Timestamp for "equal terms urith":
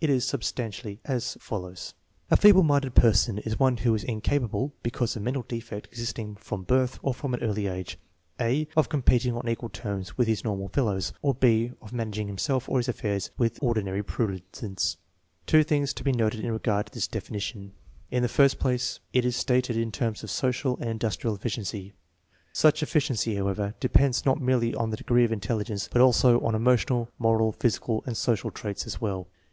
9.48-10.26